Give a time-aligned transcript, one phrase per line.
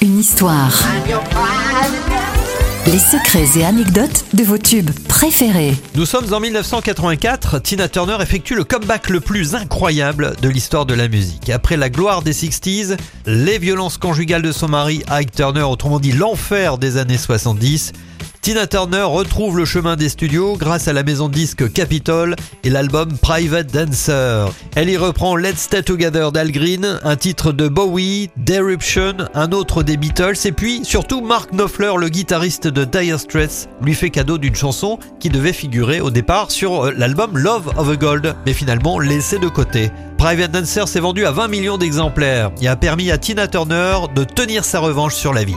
[0.00, 0.72] Une histoire.
[2.86, 5.74] Les secrets et anecdotes de vos tubes préférés.
[5.96, 10.94] Nous sommes en 1984, Tina Turner effectue le comeback le plus incroyable de l'histoire de
[10.94, 11.50] la musique.
[11.50, 12.96] Après la gloire des 60s,
[13.26, 17.92] les violences conjugales de son mari Ike Turner, autrement dit l'enfer des années 70,
[18.46, 22.70] Tina Turner retrouve le chemin des studios grâce à la maison de disques Capitol et
[22.70, 24.52] l'album Private Dancer.
[24.76, 29.82] Elle y reprend Let's Stay Together d'Al Green, un titre de Bowie, Deruption, un autre
[29.82, 34.38] des Beatles et puis surtout Mark Knopfler, le guitariste de Dire Straits, lui fait cadeau
[34.38, 38.52] d'une chanson qui devait figurer au départ sur euh, l'album Love of a Gold, mais
[38.52, 39.90] finalement laissée de côté.
[40.18, 44.22] Private Dancer s'est vendu à 20 millions d'exemplaires et a permis à Tina Turner de
[44.22, 45.56] tenir sa revanche sur la vie.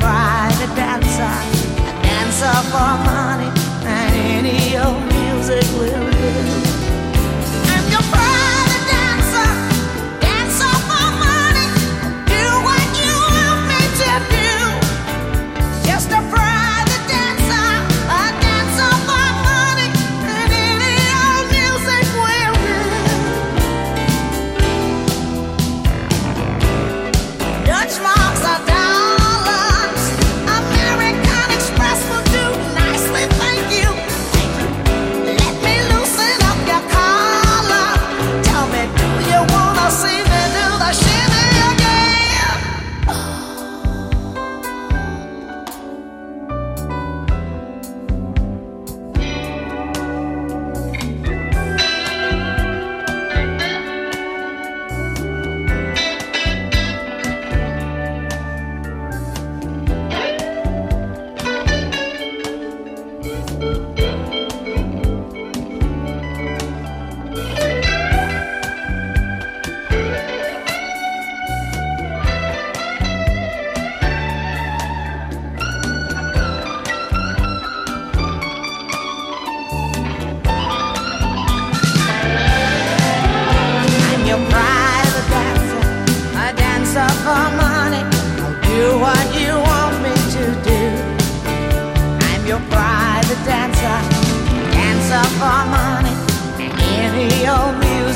[0.00, 1.34] private dancer,
[1.88, 3.50] a dancer for money,
[3.84, 4.14] and
[4.46, 6.67] any old music will do.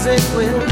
[0.05, 0.72] Music will.